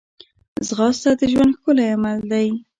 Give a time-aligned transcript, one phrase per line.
[0.67, 2.47] ځغاسته د ژوند ښکلی عمل دی